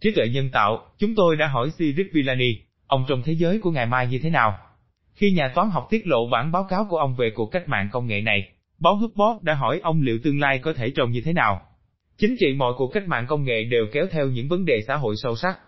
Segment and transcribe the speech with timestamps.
[0.00, 2.56] Trí tuệ nhân tạo, chúng tôi đã hỏi Cyril Villani,
[2.86, 4.58] ông trong thế giới của ngày mai như thế nào?
[5.14, 7.88] Khi nhà toán học tiết lộ bản báo cáo của ông về cuộc cách mạng
[7.92, 8.48] công nghệ này,
[8.78, 11.62] báo Hubbard đã hỏi ông liệu tương lai có thể trông như thế nào.
[12.18, 14.96] Chính trị mọi cuộc cách mạng công nghệ đều kéo theo những vấn đề xã
[14.96, 15.58] hội sâu sắc,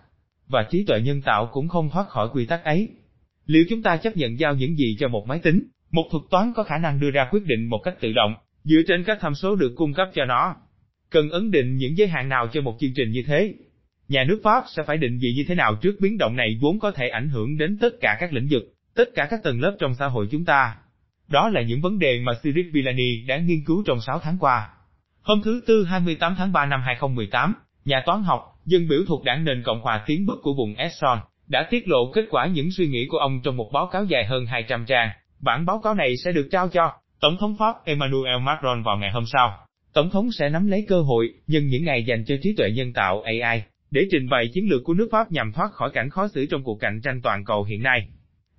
[0.48, 2.88] và trí tuệ nhân tạo cũng không thoát khỏi quy tắc ấy.
[3.46, 6.52] Liệu chúng ta chấp nhận giao những gì cho một máy tính, một thuật toán
[6.56, 8.34] có khả năng đưa ra quyết định một cách tự động,
[8.64, 10.56] dựa trên các tham số được cung cấp cho nó?
[11.10, 13.54] Cần ấn định những giới hạn nào cho một chương trình như thế?
[14.10, 16.78] Nhà nước Pháp sẽ phải định vị như thế nào trước biến động này vốn
[16.78, 18.62] có thể ảnh hưởng đến tất cả các lĩnh vực,
[18.94, 20.76] tất cả các tầng lớp trong xã hội chúng ta.
[21.28, 24.68] Đó là những vấn đề mà Cyril Villani đã nghiên cứu trong 6 tháng qua.
[25.22, 29.44] Hôm thứ Tư 28 tháng 3 năm 2018, nhà toán học, dân biểu thuộc đảng
[29.44, 32.86] nền Cộng hòa Tiến Bước của vùng Esson, đã tiết lộ kết quả những suy
[32.86, 35.10] nghĩ của ông trong một báo cáo dài hơn 200 trang.
[35.40, 39.10] Bản báo cáo này sẽ được trao cho Tổng thống Pháp Emmanuel Macron vào ngày
[39.10, 39.58] hôm sau.
[39.94, 42.92] Tổng thống sẽ nắm lấy cơ hội, nhân những ngày dành cho trí tuệ nhân
[42.92, 46.28] tạo AI, để trình bày chiến lược của nước Pháp nhằm thoát khỏi cảnh khó
[46.28, 48.08] xử trong cuộc cạnh tranh toàn cầu hiện nay.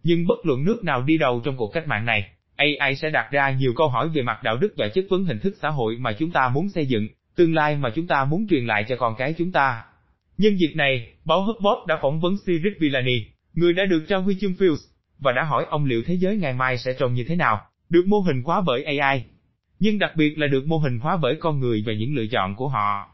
[0.04, 3.32] Nhưng bất luận nước nào đi đầu trong cuộc cách mạng này, AI sẽ đặt
[3.32, 5.98] ra nhiều câu hỏi về mặt đạo đức và chất vấn hình thức xã hội
[6.00, 8.96] mà chúng ta muốn xây dựng, tương lai mà chúng ta muốn truyền lại cho
[8.96, 9.84] con cái chúng ta.
[10.38, 14.36] Nhân dịp này, báo HuffPost đã phỏng vấn Cyril Villani, người đã được trao huy
[14.42, 14.88] chương Fields,
[15.20, 18.04] và đã hỏi ông liệu thế giới ngày mai sẽ trông như thế nào, được
[18.08, 19.24] mô hình hóa bởi AI.
[19.80, 22.56] Nhưng đặc biệt là được mô hình hóa bởi con người và những lựa chọn
[22.56, 23.10] của họ.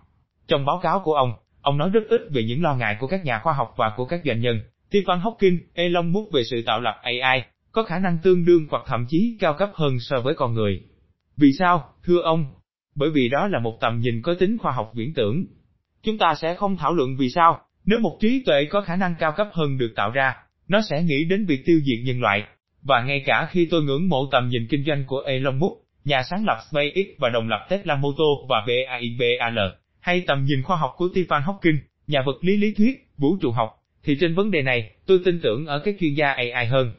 [0.47, 1.33] Trong báo cáo của ông,
[1.67, 4.05] ông nói rất ít về những lo ngại của các nhà khoa học và của
[4.05, 4.59] các doanh nhân.
[4.89, 8.83] Stephen Hawking, Elon Musk về sự tạo lập AI, có khả năng tương đương hoặc
[8.87, 10.81] thậm chí cao cấp hơn so với con người.
[11.37, 12.45] Vì sao, thưa ông?
[12.95, 15.45] Bởi vì đó là một tầm nhìn có tính khoa học viễn tưởng.
[16.03, 19.15] Chúng ta sẽ không thảo luận vì sao, nếu một trí tuệ có khả năng
[19.19, 20.35] cao cấp hơn được tạo ra,
[20.67, 22.43] nó sẽ nghĩ đến việc tiêu diệt nhân loại.
[22.81, 25.73] Và ngay cả khi tôi ngưỡng mộ tầm nhìn kinh doanh của Elon Musk,
[26.05, 29.59] nhà sáng lập SpaceX và đồng lập Tesla Motor và BAIBAL,
[30.07, 31.77] hay tầm nhìn khoa học của Stephen Hawking,
[32.07, 33.69] nhà vật lý lý thuyết, vũ trụ học,
[34.03, 36.91] thì trên vấn đề này, tôi tin tưởng ở các chuyên gia AI hơn.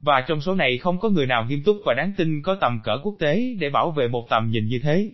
[0.00, 2.80] Và trong số này không có người nào nghiêm túc và đáng tin có tầm
[2.84, 5.10] cỡ quốc tế để bảo vệ một tầm nhìn như thế.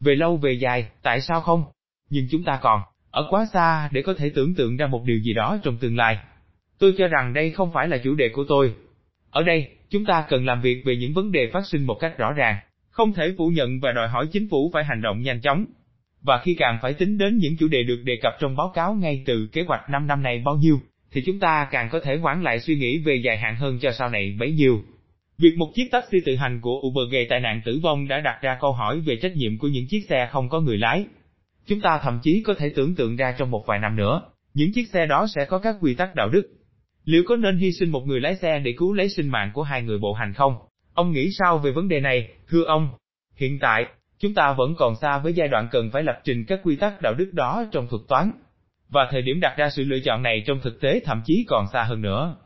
[0.00, 1.64] Về lâu về dài, tại sao không?
[2.10, 2.80] Nhưng chúng ta còn,
[3.10, 5.96] ở quá xa để có thể tưởng tượng ra một điều gì đó trong tương
[5.96, 6.18] lai.
[6.78, 8.74] Tôi cho rằng đây không phải là chủ đề của tôi.
[9.30, 12.18] Ở đây, chúng ta cần làm việc về những vấn đề phát sinh một cách
[12.18, 12.56] rõ ràng,
[12.90, 15.64] không thể phủ nhận và đòi hỏi chính phủ phải hành động nhanh chóng.
[16.24, 18.94] Và khi càng phải tính đến những chủ đề được đề cập trong báo cáo
[18.94, 20.80] ngay từ kế hoạch 5 năm này bao nhiêu,
[21.12, 23.92] thì chúng ta càng có thể hoãn lại suy nghĩ về dài hạn hơn cho
[23.92, 24.82] sau này bấy nhiêu.
[25.38, 28.38] Việc một chiếc taxi tự hành của Uber gây tai nạn tử vong đã đặt
[28.42, 31.04] ra câu hỏi về trách nhiệm của những chiếc xe không có người lái.
[31.66, 34.22] Chúng ta thậm chí có thể tưởng tượng ra trong một vài năm nữa,
[34.54, 36.42] những chiếc xe đó sẽ có các quy tắc đạo đức.
[37.04, 39.62] Liệu có nên hy sinh một người lái xe để cứu lấy sinh mạng của
[39.62, 40.56] hai người bộ hành không?
[40.94, 42.88] Ông nghĩ sao về vấn đề này, thưa ông?
[43.36, 43.86] Hiện tại,
[44.24, 47.02] chúng ta vẫn còn xa với giai đoạn cần phải lập trình các quy tắc
[47.02, 48.30] đạo đức đó trong thuật toán.
[48.88, 51.66] Và thời điểm đặt ra sự lựa chọn này trong thực tế thậm chí còn
[51.72, 52.36] xa hơn nữa.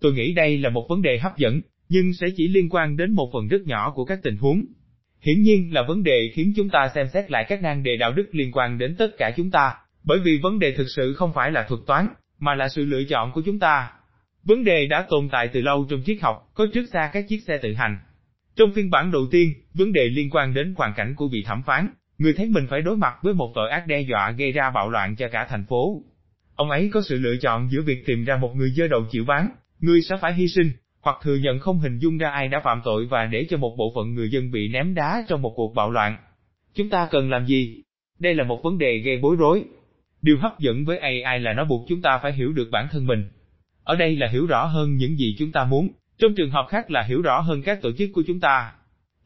[0.00, 3.12] Tôi nghĩ đây là một vấn đề hấp dẫn, nhưng sẽ chỉ liên quan đến
[3.12, 4.64] một phần rất nhỏ của các tình huống.
[5.20, 8.12] Hiển nhiên là vấn đề khiến chúng ta xem xét lại các nan đề đạo
[8.12, 9.74] đức liên quan đến tất cả chúng ta,
[10.04, 12.08] bởi vì vấn đề thực sự không phải là thuật toán,
[12.38, 13.90] mà là sự lựa chọn của chúng ta.
[14.44, 17.42] Vấn đề đã tồn tại từ lâu trong triết học, có trước xa các chiếc
[17.46, 17.98] xe tự hành.
[18.56, 21.62] Trong phiên bản đầu tiên, vấn đề liên quan đến hoàn cảnh của vị thẩm
[21.62, 21.88] phán,
[22.18, 24.90] người thấy mình phải đối mặt với một tội ác đe dọa gây ra bạo
[24.90, 26.02] loạn cho cả thành phố.
[26.54, 29.24] Ông ấy có sự lựa chọn giữa việc tìm ra một người dơ đầu chịu
[29.24, 29.48] bán,
[29.80, 30.70] người sẽ phải hy sinh,
[31.00, 33.74] hoặc thừa nhận không hình dung ra ai đã phạm tội và để cho một
[33.78, 36.16] bộ phận người dân bị ném đá trong một cuộc bạo loạn.
[36.74, 37.82] Chúng ta cần làm gì?
[38.18, 39.64] Đây là một vấn đề gây bối rối.
[40.22, 43.06] Điều hấp dẫn với AI là nó buộc chúng ta phải hiểu được bản thân
[43.06, 43.28] mình.
[43.84, 45.88] Ở đây là hiểu rõ hơn những gì chúng ta muốn,
[46.18, 48.72] trong trường hợp khác là hiểu rõ hơn các tổ chức của chúng ta.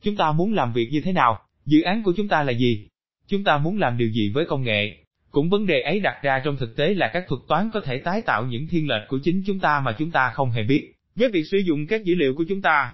[0.03, 1.41] Chúng ta muốn làm việc như thế nào?
[1.67, 2.89] Dự án của chúng ta là gì?
[3.27, 4.97] Chúng ta muốn làm điều gì với công nghệ?
[5.31, 7.99] Cũng vấn đề ấy đặt ra trong thực tế là các thuật toán có thể
[7.99, 10.93] tái tạo những thiên lệch của chính chúng ta mà chúng ta không hề biết,
[11.17, 12.93] với việc sử dụng các dữ liệu của chúng ta.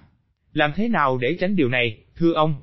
[0.52, 2.54] Làm thế nào để tránh điều này, thưa ông?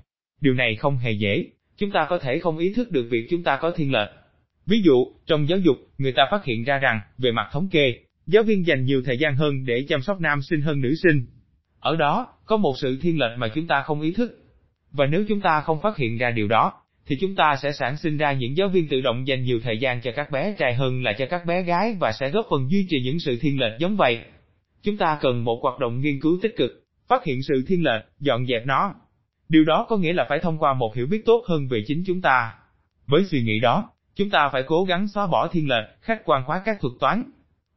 [0.41, 1.45] Điều này không hề dễ,
[1.77, 4.09] chúng ta có thể không ý thức được việc chúng ta có thiên lệch.
[4.65, 7.95] Ví dụ, trong giáo dục, người ta phát hiện ra rằng, về mặt thống kê,
[8.25, 11.25] giáo viên dành nhiều thời gian hơn để chăm sóc nam sinh hơn nữ sinh.
[11.79, 14.37] Ở đó, có một sự thiên lệch mà chúng ta không ý thức.
[14.91, 16.73] Và nếu chúng ta không phát hiện ra điều đó,
[17.05, 19.77] thì chúng ta sẽ sản sinh ra những giáo viên tự động dành nhiều thời
[19.77, 22.71] gian cho các bé trai hơn là cho các bé gái và sẽ góp phần
[22.71, 24.19] duy trì những sự thiên lệch giống vậy.
[24.83, 26.71] Chúng ta cần một hoạt động nghiên cứu tích cực,
[27.07, 28.95] phát hiện sự thiên lệch, dọn dẹp nó.
[29.49, 32.03] Điều đó có nghĩa là phải thông qua một hiểu biết tốt hơn về chính
[32.07, 32.53] chúng ta.
[33.07, 36.43] Với suy nghĩ đó, chúng ta phải cố gắng xóa bỏ thiên lệch, khách quan
[36.43, 37.23] hóa các thuật toán.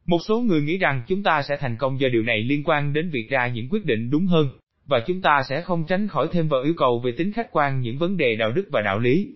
[0.05, 2.93] Một số người nghĩ rằng chúng ta sẽ thành công do điều này liên quan
[2.93, 4.49] đến việc ra những quyết định đúng hơn,
[4.85, 7.81] và chúng ta sẽ không tránh khỏi thêm vào yêu cầu về tính khách quan
[7.81, 9.33] những vấn đề đạo đức và đạo lý.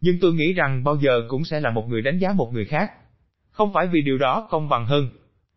[0.00, 2.64] Nhưng tôi nghĩ rằng bao giờ cũng sẽ là một người đánh giá một người
[2.64, 2.90] khác.
[3.50, 5.08] Không phải vì điều đó công bằng hơn,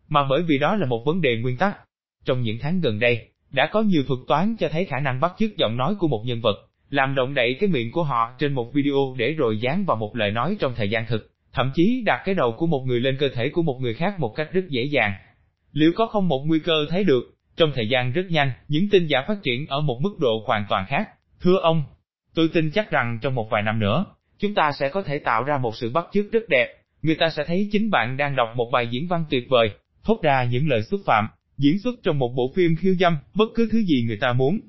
[0.08, 1.78] mà bởi vì đó là một vấn đề nguyên tắc.
[2.24, 5.32] Trong những tháng gần đây, đã có nhiều thuật toán cho thấy khả năng bắt
[5.38, 6.56] chước giọng nói của một nhân vật,
[6.90, 10.16] làm động đậy cái miệng của họ trên một video để rồi dán vào một
[10.16, 13.16] lời nói trong thời gian thực, thậm chí đặt cái đầu của một người lên
[13.20, 15.12] cơ thể của một người khác một cách rất dễ dàng.
[15.72, 19.06] Liệu có không một nguy cơ thấy được, trong thời gian rất nhanh, những tin
[19.06, 21.08] giả phát triển ở một mức độ hoàn toàn khác.
[21.40, 21.84] Thưa ông,
[22.34, 24.04] tôi tin chắc rằng trong một vài năm nữa,
[24.38, 26.68] chúng ta sẽ có thể tạo ra một sự bắt chước rất đẹp,
[27.02, 29.70] người ta sẽ thấy chính bạn đang đọc một bài diễn văn tuyệt vời,
[30.04, 31.28] thốt ra những lời xúc phạm,
[31.58, 34.60] diễn xuất trong một bộ phim khiêu dâm, bất cứ thứ gì người ta muốn,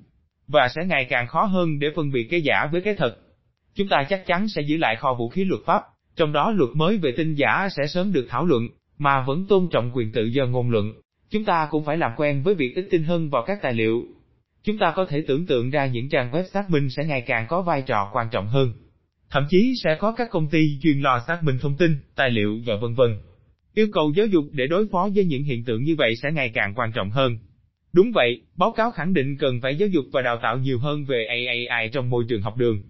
[0.47, 3.17] và sẽ ngày càng khó hơn để phân biệt cái giả với cái thật.
[3.75, 5.81] Chúng ta chắc chắn sẽ giữ lại kho vũ khí luật pháp,
[6.15, 8.67] trong đó luật mới về tin giả sẽ sớm được thảo luận,
[8.97, 10.93] mà vẫn tôn trọng quyền tự do ngôn luận.
[11.29, 14.03] Chúng ta cũng phải làm quen với việc ít tin hơn vào các tài liệu.
[14.63, 17.45] Chúng ta có thể tưởng tượng ra những trang web xác minh sẽ ngày càng
[17.49, 18.73] có vai trò quan trọng hơn.
[19.29, 22.59] Thậm chí sẽ có các công ty chuyên lo xác minh thông tin, tài liệu
[22.65, 23.17] và vân vân.
[23.73, 26.51] Yêu cầu giáo dục để đối phó với những hiện tượng như vậy sẽ ngày
[26.53, 27.37] càng quan trọng hơn.
[27.93, 31.05] Đúng vậy, báo cáo khẳng định cần phải giáo dục và đào tạo nhiều hơn
[31.05, 32.83] về AI trong môi trường học đường.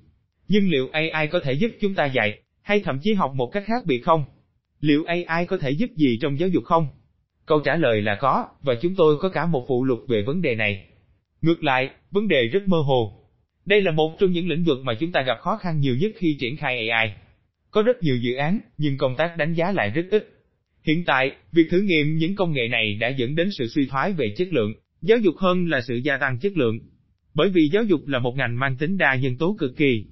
[0.47, 3.63] Nhưng liệu AI có thể giúp chúng ta dạy, hay thậm chí học một cách
[3.65, 4.25] khác biệt không?
[4.79, 6.87] Liệu AI có thể giúp gì trong giáo dục không?
[7.45, 10.41] Câu trả lời là có, và chúng tôi có cả một phụ lục về vấn
[10.41, 10.85] đề này.
[11.41, 13.25] Ngược lại, vấn đề rất mơ hồ.
[13.65, 16.11] Đây là một trong những lĩnh vực mà chúng ta gặp khó khăn nhiều nhất
[16.15, 17.13] khi triển khai AI.
[17.71, 20.29] Có rất nhiều dự án, nhưng công tác đánh giá lại rất ít.
[20.87, 24.13] Hiện tại, việc thử nghiệm những công nghệ này đã dẫn đến sự suy thoái
[24.13, 26.79] về chất lượng, giáo dục hơn là sự gia tăng chất lượng.
[27.33, 30.05] Bởi vì giáo dục là một ngành mang tính đa nhân tố cực kỳ.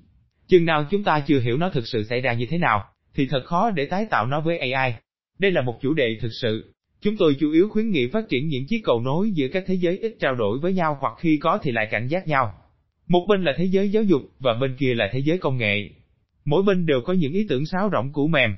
[0.54, 2.84] Chừng nào chúng ta chưa hiểu nó thực sự xảy ra như thế nào,
[3.14, 4.94] thì thật khó để tái tạo nó với AI.
[5.40, 6.74] Đây là một chủ đề thực sự.
[7.02, 9.74] Chúng tôi chủ yếu khuyến nghị phát triển những chiếc cầu nối giữa các thế
[9.74, 12.54] giới ít trao đổi với nhau hoặc khi có thì lại cảnh giác nhau.
[13.08, 15.90] Một bên là thế giới giáo dục và bên kia là thế giới công nghệ.
[16.46, 18.56] Mỗi bên đều có những ý tưởng sáo rỗng cũ mềm.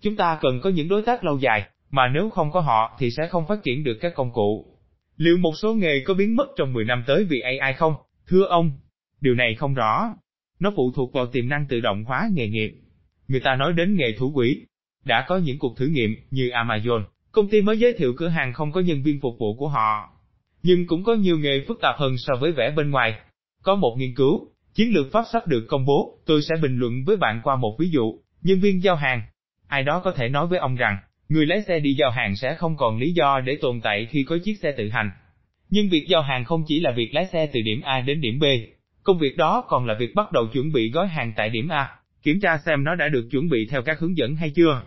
[0.00, 3.10] Chúng ta cần có những đối tác lâu dài, mà nếu không có họ thì
[3.10, 4.66] sẽ không phát triển được các công cụ.
[5.16, 7.94] Liệu một số nghề có biến mất trong 10 năm tới vì AI không?
[8.26, 8.70] Thưa ông,
[9.20, 10.14] điều này không rõ.
[10.60, 12.74] Nó phụ thuộc vào tiềm năng tự động hóa nghề nghiệp.
[13.28, 14.62] Người ta nói đến nghề thủ quỹ.
[15.04, 18.52] Đã có những cuộc thử nghiệm như Amazon, công ty mới giới thiệu cửa hàng
[18.52, 20.10] không có nhân viên phục vụ của họ.
[20.62, 23.14] Nhưng cũng có nhiều nghề phức tạp hơn so với vẻ bên ngoài.
[23.62, 27.04] Có một nghiên cứu, chiến lược pháp sắp được công bố, tôi sẽ bình luận
[27.06, 29.22] với bạn qua một ví dụ, nhân viên giao hàng.
[29.68, 30.98] Ai đó có thể nói với ông rằng,
[31.28, 34.24] người lái xe đi giao hàng sẽ không còn lý do để tồn tại khi
[34.24, 35.10] có chiếc xe tự hành.
[35.70, 38.38] Nhưng việc giao hàng không chỉ là việc lái xe từ điểm A đến điểm
[38.38, 38.44] B,
[39.02, 41.88] công việc đó còn là việc bắt đầu chuẩn bị gói hàng tại điểm A,
[42.22, 44.82] kiểm tra xem nó đã được chuẩn bị theo các hướng dẫn hay chưa.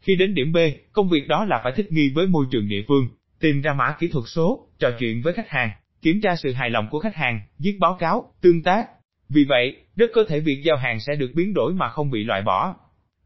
[0.00, 0.56] Khi đến điểm B,
[0.92, 3.08] công việc đó là phải thích nghi với môi trường địa phương,
[3.40, 5.70] tìm ra mã kỹ thuật số, trò chuyện với khách hàng,
[6.02, 8.86] kiểm tra sự hài lòng của khách hàng, viết báo cáo, tương tác.
[9.28, 12.24] Vì vậy, rất có thể việc giao hàng sẽ được biến đổi mà không bị
[12.24, 12.74] loại bỏ.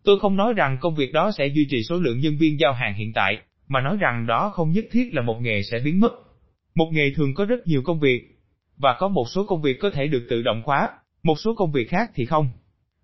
[0.05, 2.73] Tôi không nói rằng công việc đó sẽ duy trì số lượng nhân viên giao
[2.73, 3.38] hàng hiện tại,
[3.69, 6.12] mà nói rằng đó không nhất thiết là một nghề sẽ biến mất.
[6.75, 8.36] Một nghề thường có rất nhiều công việc,
[8.76, 10.88] và có một số công việc có thể được tự động hóa,
[11.23, 12.49] một số công việc khác thì không.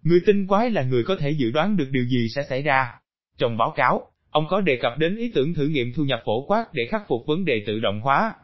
[0.02, 2.94] Người tinh quái là người có thể dự đoán được điều gì sẽ xảy ra.
[3.38, 6.46] Trong báo cáo, ông có đề cập đến ý tưởng thử nghiệm thu nhập phổ
[6.46, 8.34] quát để khắc phục vấn đề tự động hóa.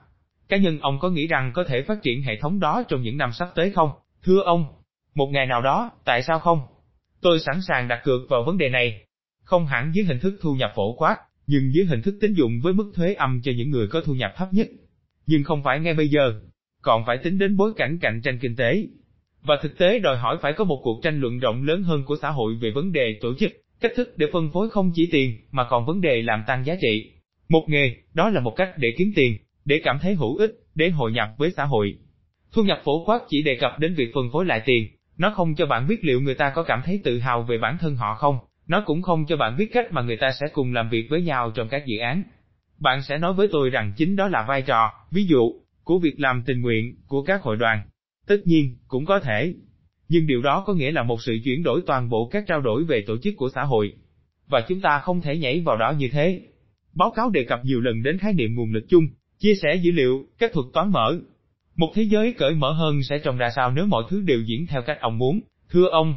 [0.48, 3.16] Cá nhân ông có nghĩ rằng có thể phát triển hệ thống đó trong những
[3.16, 3.90] năm sắp tới không?
[4.22, 4.66] Thưa ông,
[5.14, 6.61] một ngày nào đó, tại sao không?
[7.20, 9.04] Tôi sẵn sàng đặt cược vào vấn đề này.
[9.44, 11.16] Không hẳn dưới hình thức thu nhập phổ quát,
[11.47, 14.14] nhưng dưới hình thức tín dụng với mức thuế âm cho những người có thu
[14.14, 14.68] nhập thấp nhất.
[15.26, 16.40] Nhưng không phải ngay bây giờ,
[16.82, 18.87] còn phải tính đến bối cảnh cạnh tranh kinh tế.
[19.42, 22.16] Và thực tế đòi hỏi phải có một cuộc tranh luận rộng lớn hơn của
[22.23, 25.37] xã hội về vấn đề tổ chức, cách thức để phân phối không chỉ tiền,
[25.50, 27.12] mà còn vấn đề làm tăng giá trị.
[27.49, 30.90] Một nghề, đó là một cách để kiếm tiền, để cảm thấy hữu ích, để
[30.90, 31.94] hội nhập với xã hội.
[32.52, 35.54] Thu nhập phổ quát chỉ đề cập đến việc phân phối lại tiền, nó không
[35.54, 38.14] cho bạn biết liệu người ta có cảm thấy tự hào về bản thân họ
[38.14, 41.06] không, nó cũng không cho bạn biết cách mà người ta sẽ cùng làm việc
[41.11, 42.23] với nhau trong các dự án.
[42.78, 45.52] Bạn sẽ nói với tôi rằng chính đó là vai trò, ví dụ,
[45.88, 47.83] của việc làm tình nguyện, của các hội đoàn.
[48.26, 49.54] Tất nhiên, cũng có thể.
[50.09, 52.85] Nhưng điều đó có nghĩa là một sự chuyển đổi toàn bộ các trao đổi
[52.85, 53.92] về tổ chức của xã hội.
[54.47, 56.40] Và chúng ta không thể nhảy vào đó như thế.
[56.95, 59.04] Báo cáo đề cập nhiều lần đến khái niệm nguồn lực chung,
[59.38, 61.21] chia sẻ dữ liệu, các thuật toán mở.
[61.76, 64.66] Một thế giới cởi mở hơn sẽ trông ra sao nếu mọi thứ đều diễn
[64.66, 65.40] theo cách ông muốn,
[65.71, 66.14] thưa ông.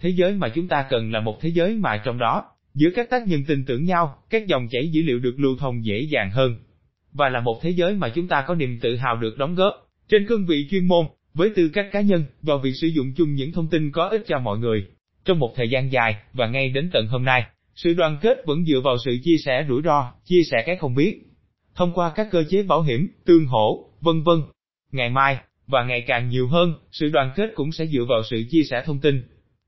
[0.00, 3.10] Thế giới mà chúng ta cần là một thế giới mà trong đó, giữa các
[3.10, 6.30] tác nhân tin tưởng nhau, các dòng chảy dữ liệu được lưu thông dễ dàng
[6.30, 6.56] hơn.
[7.12, 9.74] Và là một thế giới mà chúng ta có niềm tự hào được đóng góp,
[10.08, 13.34] trên cương vị chuyên môn, với tư cách cá nhân, vào việc sử dụng chung
[13.34, 14.86] những thông tin có ích cho mọi người.
[15.24, 18.64] Trong một thời gian dài, và ngay đến tận hôm nay, sự đoàn kết vẫn
[18.64, 21.20] dựa vào sự chia sẻ rủi ro, chia sẻ cái không biết.
[21.74, 24.36] Thông qua các cơ chế bảo hiểm, tương hỗ, vân vân.
[24.92, 28.44] Ngày mai, và ngày càng nhiều hơn, sự đoàn kết cũng sẽ dựa vào sự
[28.50, 29.22] chia sẻ thông tin,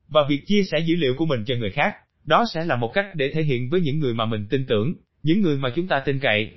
[0.09, 1.95] và việc chia sẻ dữ liệu của mình cho người khác,
[2.25, 4.95] Đó sẽ là một cách để thể hiện với những người mà mình tin tưởng,
[5.23, 6.51] những người mà chúng ta tin cậy.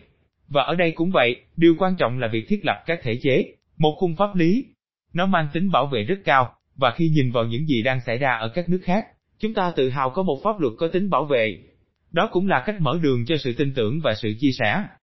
[0.48, 3.46] Và ở đây cũng vậy, điều quan trọng là việc thiết lập các thể chế,
[3.78, 4.66] một khung pháp lý.
[5.14, 8.18] Nó mang tính bảo vệ rất cao, và khi nhìn vào những gì đang xảy
[8.18, 9.06] ra ở các nước khác,
[9.40, 11.58] chúng ta tự hào có một pháp luật có tính bảo vệ.
[12.12, 14.84] Đó cũng là cách mở đường cho sự tin tưởng và sự chia sẻ.